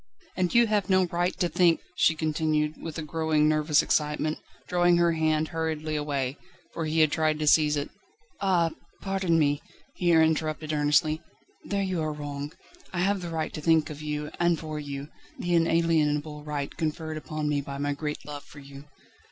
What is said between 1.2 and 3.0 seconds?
to think..." she continued, with